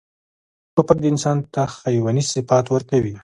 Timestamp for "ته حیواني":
1.53-2.23